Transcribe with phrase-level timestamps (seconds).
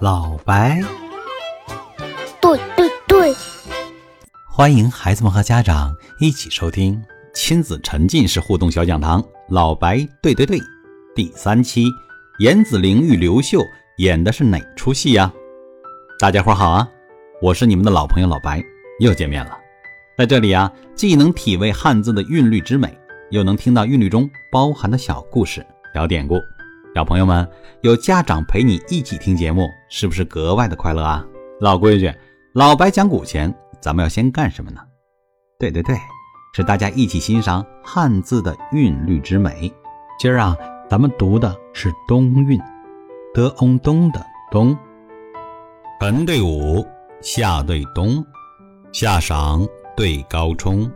[0.00, 0.82] 老白，
[2.40, 3.34] 对对对，
[4.50, 7.00] 欢迎孩子们和家长一起收听
[7.32, 9.22] 亲子沉浸式互动小讲堂。
[9.48, 10.58] 老白，对对对，
[11.14, 11.86] 第三期，
[12.40, 13.60] 严子玲与刘秀
[13.98, 15.32] 演的是哪出戏呀？
[16.18, 16.88] 大家伙好啊，
[17.40, 18.60] 我是你们的老朋友老白，
[18.98, 19.56] 又见面了。
[20.18, 22.98] 在这里啊，既能体味汉字的韵律之美，
[23.30, 25.64] 又能听到韵律中包含的小故事、
[25.94, 26.40] 小典故。
[26.94, 27.44] 小朋友们，
[27.80, 31.26] 有家长陪你一起听节目，是不是格外的快乐啊？
[31.60, 32.08] 老规矩，
[32.52, 34.80] 老白讲古前，咱们要先干什么呢？
[35.58, 35.96] 对对对，
[36.54, 39.72] 是大家一起欣赏汉字的韵律之美。
[40.20, 40.56] 今儿啊，
[40.88, 42.60] 咱们读的是冬韵，
[43.34, 44.76] 德翁冬的冬。
[46.00, 46.86] 晨对午，
[47.20, 48.24] 夏对冬，
[48.92, 49.66] 夏赏
[49.96, 50.88] 对高冲，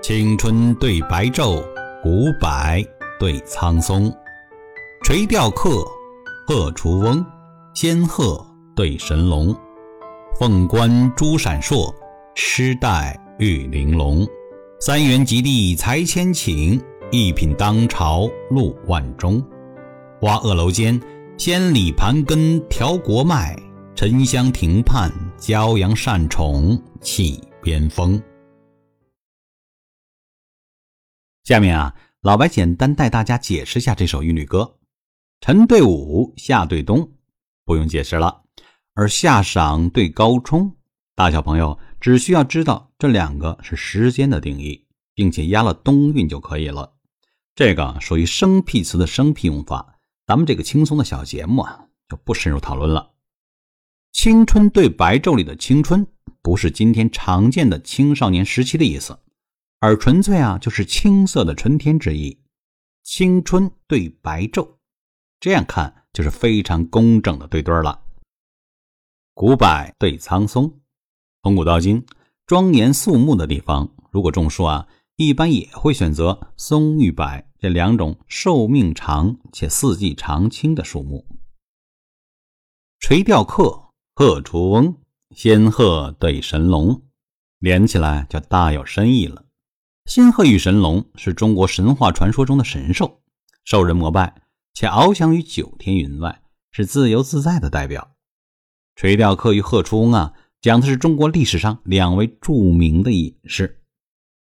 [0.00, 1.62] 青春对白昼，
[2.02, 2.48] 古柏
[3.20, 4.10] 对苍松。
[5.06, 5.86] 垂钓客，
[6.48, 7.24] 鹤雏翁，
[7.76, 9.56] 仙鹤对神龙，
[10.36, 11.94] 凤冠珠闪烁，
[12.34, 14.26] 狮带玉玲珑。
[14.80, 19.40] 三元及第才千顷，一品当朝禄万钟。
[20.20, 21.00] 花萼楼间，
[21.38, 23.54] 千里盘根调国脉；
[23.94, 28.20] 沉香亭畔，骄阳善宠起边风。
[31.44, 34.75] 下面啊，老白简单带大家解释下这首韵律歌。
[35.40, 37.12] 晨对午，夏对冬，
[37.64, 38.42] 不用解释了。
[38.94, 40.74] 而夏赏对高冲，
[41.14, 46.94] 大小朋友只需要知道这两个是时间的定义，并且押了冬韵就可以了。
[47.54, 53.12] 这个属于生僻词的生僻用法，咱们这个轻松的小节目啊，就不深入讨论了。
[54.12, 56.06] 青春对白昼里的青春，
[56.40, 59.18] 不是今天常见的青少年时期的意思，
[59.78, 62.40] 而纯粹啊就是青涩的春天之意。
[63.02, 64.75] 青春对白昼。
[65.38, 68.02] 这样看就是非常工整的对对了。
[69.34, 70.80] 古柏对苍松，
[71.42, 72.06] 从古到今，
[72.46, 81.26] 庄严肃穆的地方，如果种树啊，一般也会选择松与柏这两种寿命长且四季常青的树木。
[82.98, 84.96] 垂钓客，鹤雏翁，
[85.34, 87.02] 仙鹤对神龙，
[87.58, 89.44] 连起来就大有深意了。
[90.06, 93.20] 仙鹤与神龙是中国神话传说中的神兽，
[93.64, 94.34] 受人膜拜。
[94.76, 98.14] 且翱翔于九天云外，是自由自在的代表。
[98.94, 103.82] 垂钓客与鹤雏翁啊，讲的是中国历史上两位著名的隐士，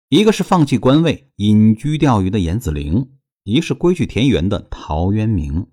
[0.10, 3.12] 一个是放弃官位隐居钓鱼的严子陵，
[3.44, 5.68] 一个是归去田园的陶渊明。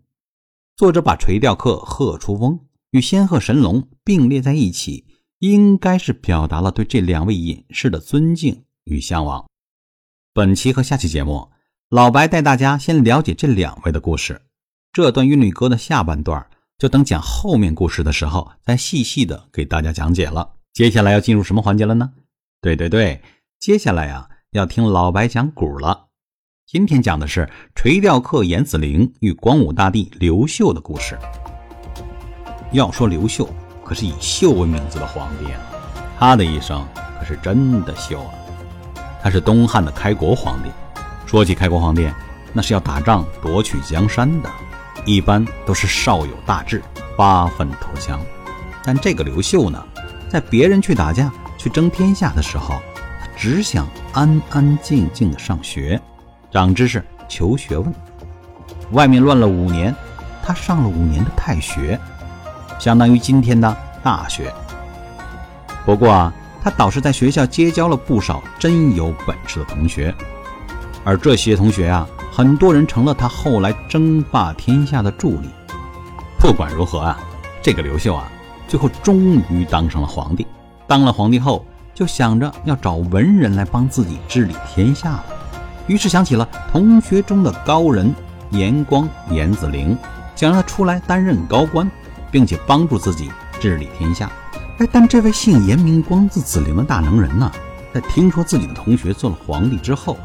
[0.77, 2.61] 作者把垂钓客、鹤雏翁
[2.91, 5.07] 与仙鹤、神龙并列在一起，
[5.39, 9.49] 应该是表达了对这两位隐士的尊敬与向往。
[10.35, 11.51] 本期和下期节目。
[11.93, 14.41] 老白带大家先了解这两位的故事，
[14.95, 16.47] 这段韵律歌的下半段
[16.79, 20.55] 就等讲后面故事的时候再细细的给大家讲解了。
[20.73, 22.11] 接下来要进入什么环节了呢？
[22.63, 23.21] 对对对，
[23.61, 26.07] 接下来呀要听老白讲古了。
[26.67, 31.19] 今天讲的是垂钓客严子陵与光武大帝刘秀的故事。
[32.73, 33.47] 要说刘秀，
[33.85, 35.61] 可是以秀为名字的皇帝啊，
[36.19, 36.89] 他的一生
[37.19, 38.33] 可是真的秀啊，
[39.23, 40.71] 他是东汉的开国皇帝。
[41.33, 42.07] 说起开国皇帝，
[42.53, 44.51] 那是要打仗夺取江山的，
[45.07, 46.83] 一般都是少有大志，
[47.17, 48.21] 发愤图强。
[48.85, 49.83] 但这个刘秀呢，
[50.29, 52.75] 在别人去打架、去争天下的时候，
[53.19, 55.99] 他只想安安静静的上学，
[56.51, 57.91] 长知识、求学问。
[58.91, 59.97] 外面乱了五年，
[60.43, 61.99] 他上了五年的太学，
[62.79, 64.53] 相当于今天的大学。
[65.87, 70.15] 不过啊，他倒是在学校结交了不少真有本事的同学。
[71.05, 75.49] 而这些同学啊，很多人成了他后来争霸天下的助力。
[76.39, 77.19] 不管如何啊，
[77.61, 78.31] 这个刘秀啊，
[78.69, 80.47] 最后终于当上了皇帝。
[80.87, 81.65] 当了皇帝后，
[81.95, 85.25] 就想着要找文人来帮自己治理天下了。
[85.87, 88.15] 于是想起了同学中的高人
[88.51, 89.97] 严光、严子陵，
[90.37, 91.91] 想让他出来担任高官，
[92.31, 93.31] 并且帮助自己
[93.61, 94.31] 治理天下。
[94.79, 97.51] 哎，但这位姓严名光、字子陵的大能人呢，
[97.93, 100.17] 在听说自己的同学做了皇帝之后，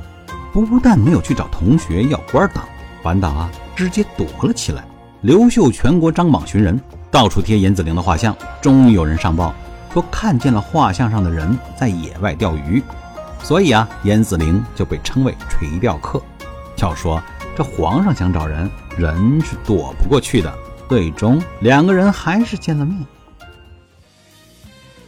[0.54, 2.64] 不但没有去找同学要官当，
[3.04, 4.84] 反倒啊直接躲了起来。
[5.22, 6.80] 刘秀全国张榜寻人，
[7.10, 8.36] 到处贴严子陵的画像。
[8.62, 9.54] 终于有人上报
[9.94, 12.82] 说看见了画像上的人在野外钓鱼，
[13.44, 16.22] 所以啊严子陵就被称为垂钓客。
[16.78, 17.22] 要说
[17.56, 20.54] 这皇上想找人，人是躲不过去的。
[20.88, 23.06] 最终两个人还是见了面。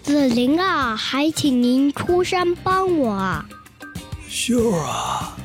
[0.03, 3.45] 子陵啊，还请您出山帮我啊。
[4.29, 5.35] 秀儿啊，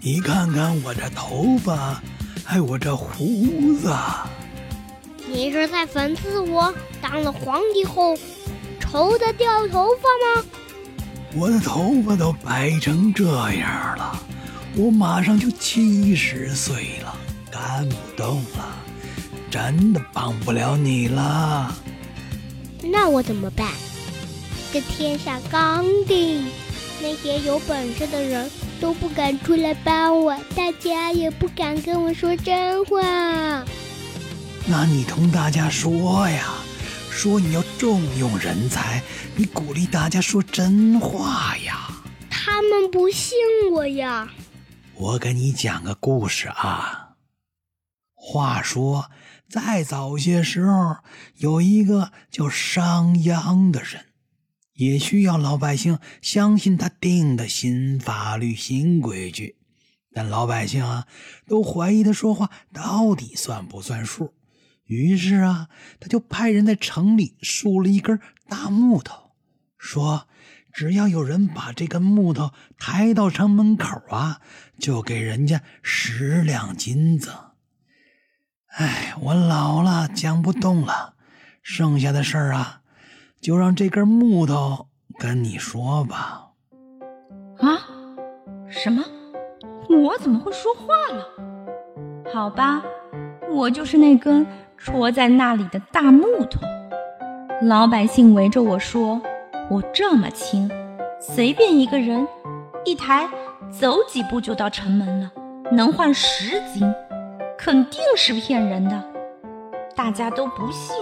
[0.00, 2.00] 你看看我这头发，
[2.44, 3.92] 还有我这胡子，
[5.26, 6.72] 你是在讽刺我
[7.02, 8.16] 当了皇帝后
[8.78, 10.44] 愁的掉头发吗？
[11.34, 13.24] 我的头发都白成这
[13.54, 14.16] 样了，
[14.76, 17.16] 我马上就七十岁了，
[17.50, 18.76] 干不动了，
[19.50, 21.74] 真的帮不了你了。
[22.80, 23.66] 那我怎么办？
[24.72, 26.46] 这天下刚定，
[27.04, 33.02] 那些有本事的人都不敢出来帮我，大家也不敢跟我说真话。
[34.66, 36.54] 那你同大家说呀，
[37.10, 39.02] 说你要重用人才，
[39.36, 41.90] 你鼓励大家说真话呀。
[42.30, 43.36] 他们不信
[43.70, 44.30] 我呀。
[44.94, 47.10] 我给你讲个故事啊。
[48.14, 49.10] 话说，
[49.46, 50.96] 再早些时候，
[51.36, 54.06] 有一个叫商鞅的人，
[54.74, 59.56] 也需要老百姓相信他定的新法律、新规矩。
[60.12, 61.08] 但老百姓啊，
[61.48, 64.32] 都怀疑他说话到底算不算数。
[64.84, 65.68] 于是啊，
[65.98, 69.32] 他就派人在城里竖了一根大木头，
[69.78, 70.28] 说
[70.72, 74.40] ：“只要有人把这根木头抬到城门口啊，
[74.78, 77.32] 就给人家十两金子。”
[78.76, 81.14] 哎，我老了，讲不动了，
[81.62, 82.82] 剩下的事儿啊，
[83.44, 84.86] 就让这根木头
[85.18, 86.48] 跟你说吧。
[87.58, 87.76] 啊？
[88.70, 89.04] 什么？
[89.90, 91.26] 我怎么会说话了？
[92.32, 92.82] 好吧，
[93.52, 94.46] 我就是那根。
[94.78, 96.60] 戳在那里的大木头，
[97.62, 99.20] 老百姓围着我说
[99.70, 100.70] ：“我这么轻，
[101.20, 102.26] 随便一个人
[102.84, 103.28] 一抬，
[103.70, 105.30] 走几步就到城门了，
[105.70, 106.92] 能换十斤，
[107.56, 109.02] 肯定是骗人的。”
[109.94, 110.96] 大家都不信。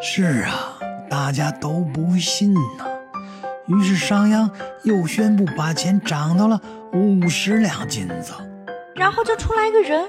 [0.00, 0.78] 是啊，
[1.12, 2.60] 大家都不信呢。
[3.66, 4.48] 于是商鞅
[4.82, 6.58] 又宣布把钱涨到了
[6.94, 8.32] 五十两金子，
[8.94, 10.08] 然后就出来个人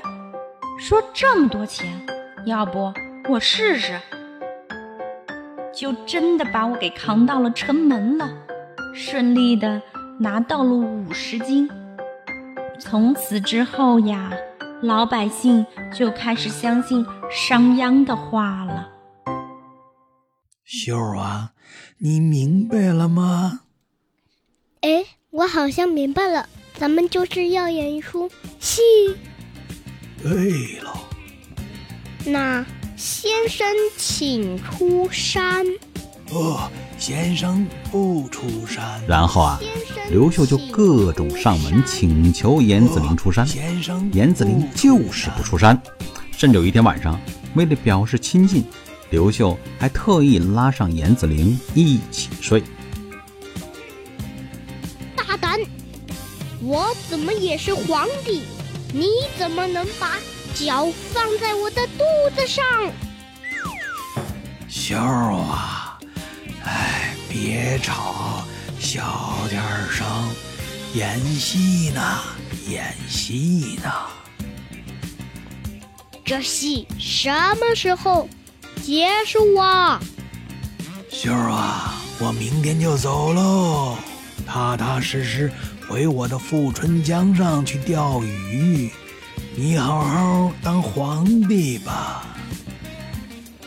[0.80, 1.86] 说：“这么多钱。”
[2.48, 2.94] 要不
[3.28, 4.00] 我试试，
[5.76, 8.30] 就真的把我给扛到了城门了，
[8.94, 9.82] 顺利的
[10.22, 11.70] 拿到了五十斤。
[12.80, 14.32] 从此之后呀，
[14.82, 18.88] 老百姓就开始相信商鞅的话了。
[20.66, 21.52] 秀儿啊，
[21.98, 23.62] 你明白了吗？
[24.82, 28.30] 哎，我好像明白了，咱们就是要演一出
[28.60, 28.82] 戏。
[30.22, 30.94] 对了。
[32.26, 32.66] 那
[32.96, 33.68] 先生
[33.98, 35.66] 请出山。
[36.32, 39.02] 哦，先生不出山。
[39.06, 39.60] 然后啊，
[40.10, 43.46] 刘秀就各种上门请求严子陵出山。
[44.14, 45.80] 严子陵就是不出山。
[46.32, 47.20] 甚至有一天晚上，
[47.54, 48.66] 为了表示亲近，
[49.14, 52.64] 刘秀还特意拉上严子陵一起睡。
[55.16, 55.60] 大胆！
[56.60, 58.42] 我怎么也是皇帝？
[58.92, 59.06] 你
[59.38, 60.18] 怎么能把？
[60.56, 62.04] 脚放在我的肚
[62.36, 62.66] 子上，
[64.68, 66.00] 秀儿啊，
[66.64, 68.44] 哎，别吵，
[68.80, 69.62] 小点
[69.92, 70.08] 声，
[70.96, 72.02] 演戏呢，
[72.68, 73.92] 演戏呢。
[76.26, 77.30] 这戏什
[77.60, 78.28] 么时候
[78.82, 80.02] 结束啊？
[81.10, 83.98] 秀儿啊，我明天就走喽，
[84.46, 85.52] 踏踏实实
[85.88, 88.90] 回我的富春江上去钓鱼。
[89.56, 92.26] 你好好当皇帝吧，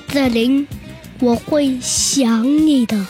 [0.08, 0.66] 子林，
[1.20, 3.06] 我会想你的。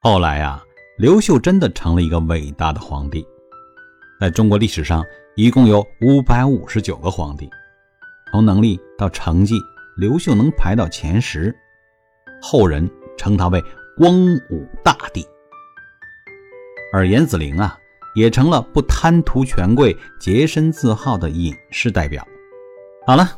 [0.00, 0.62] 后来啊，
[0.98, 3.26] 刘秀真的成了一个伟大的皇帝。
[4.18, 5.04] 在中国历史上，
[5.36, 7.50] 一共有五百五十九个皇帝，
[8.36, 9.58] 从能力到成绩，
[9.96, 11.56] 刘秀能排到前十，
[12.42, 13.64] 后人称他为
[13.96, 14.12] 光
[14.50, 15.26] 武大帝。
[16.92, 17.78] 而严子陵啊。
[18.14, 22.26] 也成了不贪图权贵、洁身自好的隐士代表。
[23.06, 23.28] 好了，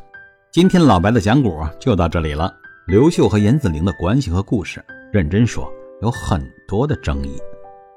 [0.53, 2.55] 今天老白的讲古就到这里了。
[2.87, 4.81] 刘秀和严子陵的关系和故事，
[5.13, 5.69] 认真说
[6.01, 7.37] 有很多的争议。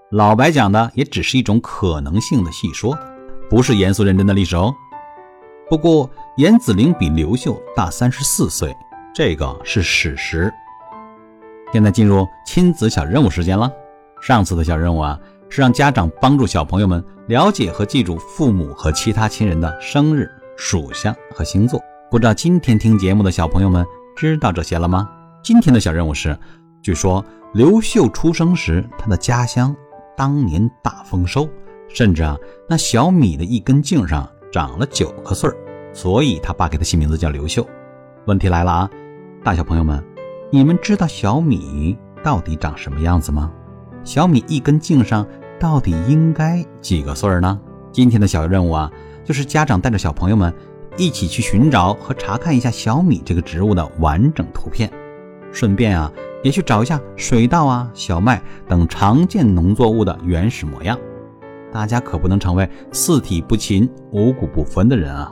[0.09, 2.97] 老白讲的也只是一种可能性的细说，
[3.47, 4.73] 不是严肃认真的历史哦。
[5.71, 8.75] 不过严子陵比刘秀大三十四岁，
[9.15, 10.53] 这个是史实。
[11.71, 13.71] 现在进入亲子小任务时间了。
[14.21, 15.17] 上次的小任务啊。
[15.53, 20.25] 是让家长帮助小朋友们了解和记住父母和其他亲人的生日、
[20.55, 21.77] 属相和星座。
[22.09, 23.85] 不知道今天听节目的小朋友们
[24.15, 25.09] 知道这些了吗？
[25.43, 26.37] 今天的小任务是：
[26.81, 27.23] 据说
[27.53, 29.75] 刘秀出生时，他的家乡
[30.15, 31.49] 当年大丰收，
[31.89, 32.37] 甚至啊，
[32.69, 35.57] 那小米的一根茎上长了九个穗儿，
[35.93, 37.67] 所以他爸给他起名字叫刘秀。
[38.25, 38.89] 问题来了啊，
[39.43, 40.03] 大小朋友们，
[40.51, 43.51] 你们知道小米到底长什么样子吗？
[44.03, 45.25] 小米一根茎上。
[45.59, 47.61] 到底应该几个穗儿呢？
[47.91, 48.91] 今天的小任务啊，
[49.23, 50.51] 就是家长带着小朋友们
[50.97, 54.91] 一起去寻找和查看一下小米这个植物的完整图片，
[55.51, 60.97] 顺便啊，也去找一下水稻啊、小麦等常见农作物的原始模样。
[61.71, 65.31] 大家可不能成为四体不勤、五谷不分的人啊！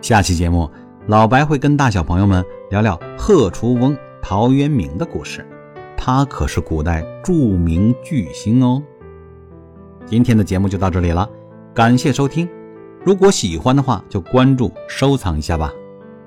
[0.00, 0.68] 下期节目，
[1.08, 5.46] 老白会跟大小朋友们聊聊贺厨翁陶渊明的故事，
[5.94, 8.82] 他可是古代著名巨星哦。
[10.06, 11.28] 今天的节目就到这里了，
[11.74, 12.48] 感谢收听。
[13.04, 15.70] 如果喜欢的话，就关注、收藏一下吧。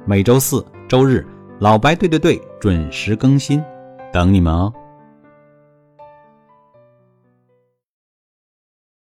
[0.06, 1.26] 每周四、周日，
[1.58, 3.62] 老白对对对准时更新，
[4.12, 4.72] 等你们哦。